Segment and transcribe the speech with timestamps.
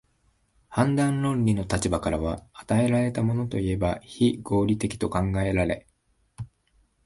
[0.69, 5.85] 判断論理の立場からは、与えられたものといえば非合理的と考えられ、